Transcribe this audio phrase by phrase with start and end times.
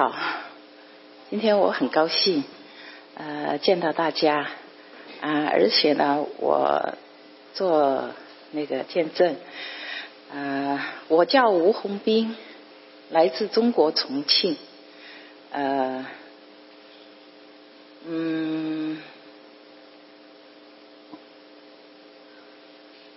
[0.00, 0.14] 好，
[1.28, 2.42] 今天我很高兴，
[3.16, 4.48] 呃，见到大家，
[5.20, 6.94] 啊，而且呢，我
[7.52, 8.08] 做
[8.52, 9.36] 那个见证，
[10.32, 12.34] 呃，我叫吴红斌，
[13.10, 14.56] 来自中国重庆，
[15.50, 16.06] 呃，
[18.06, 19.02] 嗯，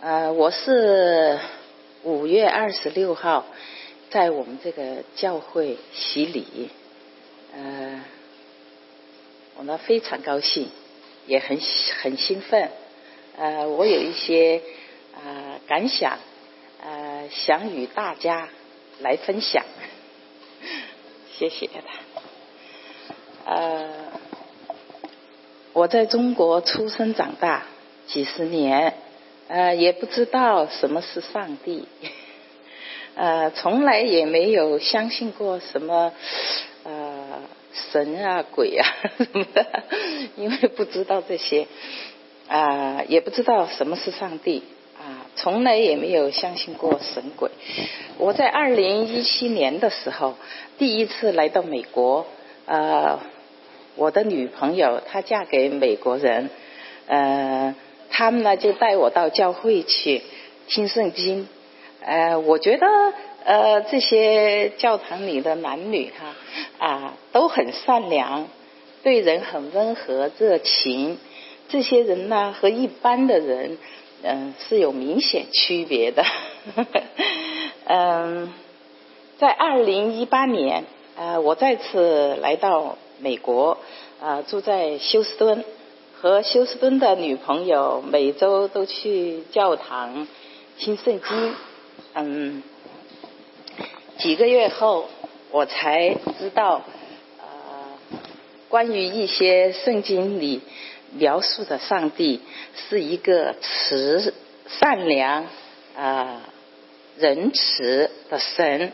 [0.00, 1.40] 呃，我是
[2.04, 3.44] 五月二十六号。
[4.10, 6.70] 在我们这个教会洗礼，
[7.54, 8.02] 呃，
[9.56, 10.68] 我呢非常高兴，
[11.26, 11.60] 也很
[12.00, 12.70] 很兴奋，
[13.36, 14.62] 呃，我有一些
[15.14, 16.18] 啊感想，
[16.82, 18.48] 呃，想与大家
[19.00, 19.64] 来分享，
[21.36, 23.52] 谢谢他。
[23.52, 23.88] 呃，
[25.74, 27.66] 我在中国出生长大
[28.06, 28.94] 几十年，
[29.48, 31.86] 呃，也不知道什么是上帝。
[33.18, 36.12] 呃，从来也没有相信过什么
[36.84, 37.40] 呃
[37.72, 38.86] 神啊鬼啊
[39.18, 39.66] 什么的，
[40.36, 41.66] 因为不知道这些
[42.46, 44.62] 啊，也不知道什么是上帝
[44.96, 47.50] 啊，从来也没有相信过神鬼。
[48.18, 50.36] 我在二零一七年的时候
[50.78, 52.24] 第一次来到美国，
[52.66, 53.18] 呃，
[53.96, 56.50] 我的女朋友她嫁给美国人，
[57.08, 57.74] 呃，
[58.10, 60.22] 他们呢就带我到教会去
[60.68, 61.48] 听圣经。
[62.00, 62.86] 呃，我觉得
[63.44, 68.46] 呃，这些教堂里的男女哈啊都很善良，
[69.02, 71.18] 对人很温和热情。
[71.68, 73.76] 这些人呢和一般的人
[74.22, 76.24] 嗯是有明显区别的。
[77.84, 78.52] 嗯，
[79.38, 80.84] 在二零一八年
[81.16, 83.78] 呃，我再次来到美国
[84.20, 85.64] 啊，住在休斯敦，
[86.20, 90.28] 和休斯敦的女朋友每周都去教堂
[90.78, 91.54] 听圣经。
[92.20, 92.64] 嗯，
[94.18, 95.06] 几个月后，
[95.52, 96.82] 我才知道，
[97.38, 97.46] 呃，
[98.68, 100.60] 关于一些圣经里
[101.12, 102.40] 描述的上帝
[102.74, 104.34] 是一个慈、
[104.66, 105.46] 善良、
[105.96, 106.40] 啊
[107.18, 108.92] 仁慈的神。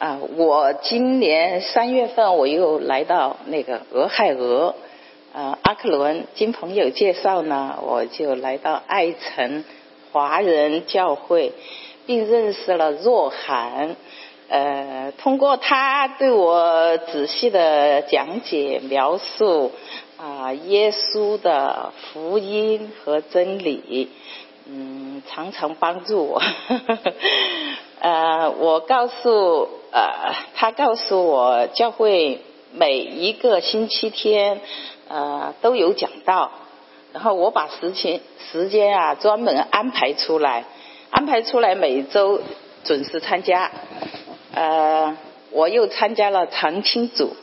[0.00, 4.74] 啊，我今年三月份我又来到那个俄亥俄，
[5.32, 9.64] 啊，阿克伦，经朋友介绍呢，我就来到爱城
[10.10, 11.52] 华人教会。
[12.06, 13.96] 并认识了若涵，
[14.48, 19.72] 呃，通过他对我仔细的讲解描述
[20.16, 24.08] 啊，耶稣的福音和真理，
[24.66, 26.40] 嗯，常常帮助我。
[28.00, 32.40] 呃，我告诉呃，他告诉我，教会
[32.72, 34.60] 每一个星期天
[35.08, 36.52] 呃都有讲道，
[37.12, 38.20] 然后我把时间
[38.52, 40.64] 时间啊专门安排出来。
[41.16, 42.42] 安排出来每周
[42.84, 43.72] 准时参加，
[44.52, 45.16] 呃，
[45.50, 47.34] 我又参加了长青组，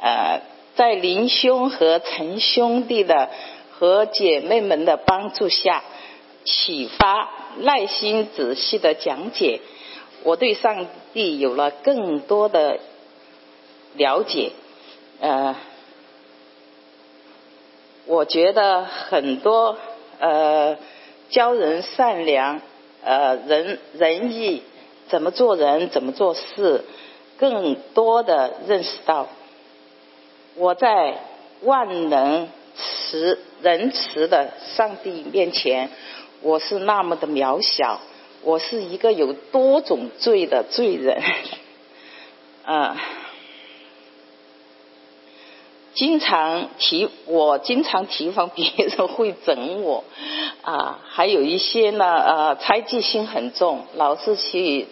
[0.00, 0.40] 呃，
[0.76, 3.28] 在林兄和陈兄弟的
[3.72, 5.82] 和姐妹们的帮助下，
[6.44, 9.60] 启发耐心仔细的讲解，
[10.22, 12.78] 我对上帝有了更多的
[13.96, 14.52] 了解，
[15.18, 15.56] 呃，
[18.06, 19.76] 我觉得很多
[20.20, 20.76] 呃
[21.30, 22.60] 教人善良。
[23.06, 24.64] 呃，仁仁义
[25.08, 26.84] 怎么做人，怎么做事，
[27.38, 29.28] 更多的认识到，
[30.56, 31.20] 我在
[31.62, 35.88] 万能慈仁慈的上帝面前，
[36.42, 38.00] 我是那么的渺小，
[38.42, 41.22] 我是一个有多种罪的罪人，
[42.66, 43.00] 啊。
[45.94, 50.04] 经常提我经常提防别人会整我
[50.66, 54.88] 啊，还有一些呢呃猜忌心很重，老是去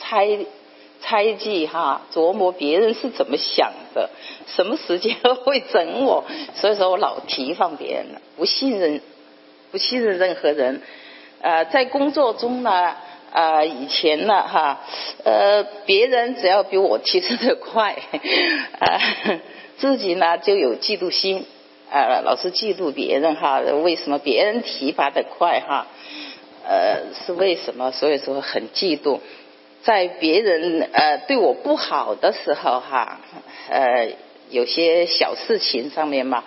[0.00, 0.26] 猜
[1.00, 4.10] 猜忌哈，琢磨别人是怎么想的，
[4.48, 6.24] 什么时间会整我，
[6.56, 8.06] 所以说我老提防别人，
[8.36, 9.00] 不信任
[9.70, 10.82] 不信任任何人。
[11.40, 12.96] 呃，在工作中呢，
[13.32, 14.80] 呃以前呢哈，
[15.22, 17.96] 呃别人只要比我提升的快
[18.80, 19.00] 啊。
[19.78, 21.44] 自己呢就有嫉妒心，
[21.92, 25.86] 呃，老是嫉妒别人哈，为什么别人提拔的快哈？
[26.66, 27.90] 呃，是为什么？
[27.90, 29.18] 所以说很嫉妒，
[29.82, 33.20] 在别人呃对我不好的时候哈，
[33.68, 34.08] 呃，
[34.48, 36.44] 有些小事情上面嘛，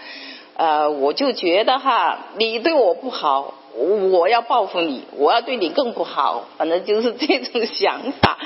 [0.56, 3.54] 呃，我就觉得哈，你对我不好，
[4.12, 8.40] 我要报复你，我要对你更不好，反正就是这种想法，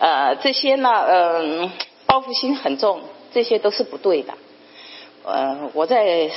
[0.00, 1.70] 呃，这些呢，嗯，
[2.06, 3.00] 报复心很重。
[3.34, 4.34] 这些都是不对的。
[5.24, 6.30] 呃，我在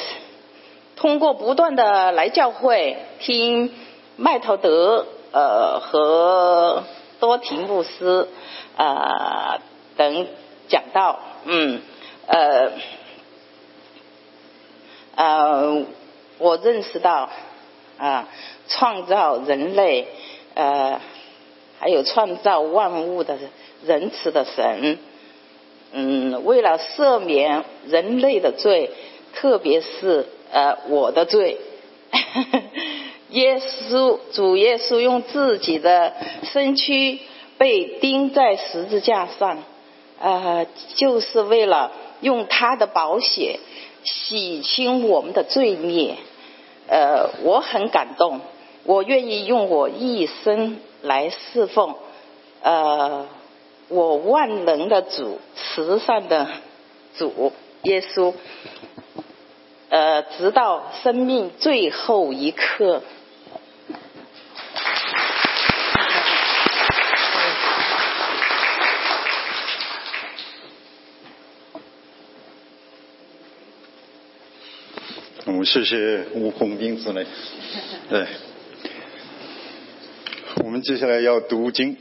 [0.96, 3.74] 通过不断的来教会听
[4.16, 6.84] 麦头德呃和
[7.20, 8.28] 多提牧师
[8.78, 9.60] 呃
[9.98, 10.28] 等
[10.68, 11.82] 讲到，嗯，
[12.28, 12.72] 呃，
[15.16, 15.84] 呃，
[16.38, 17.30] 我认识到
[17.98, 18.28] 啊，
[18.68, 20.08] 创造人类，
[20.54, 21.00] 呃，
[21.80, 23.38] 还有创造万物的
[23.84, 25.00] 仁慈的神，
[25.98, 28.92] 嗯，为了赦免人类的罪，
[29.34, 31.58] 特别是呃我的罪，
[33.32, 36.12] 耶稣主耶稣用自己的
[36.52, 37.20] 身躯
[37.58, 39.64] 被钉在十字架上，
[40.20, 40.66] 呃，
[40.96, 43.60] 就是为了用他的宝血
[44.04, 46.18] 洗清我们的罪孽。
[46.88, 48.42] 呃，我很感动，
[48.84, 51.96] 我愿意用我一生来侍奉，
[52.62, 53.26] 呃，
[53.88, 56.48] 我万能的主，慈善的
[57.18, 57.54] 主
[57.84, 58.34] 耶稣，
[59.90, 63.04] 呃，直到生命最后一刻。
[75.46, 77.24] 我们谢谢吴红兵姊妹。
[78.10, 78.26] 对，
[80.64, 81.96] 我们接下来要读经。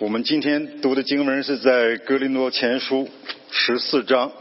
[0.00, 3.04] 我们今天读的经文是在《格林多前书》
[3.50, 4.32] 十四章。